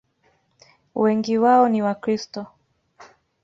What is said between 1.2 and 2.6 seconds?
wao ni Wakristo.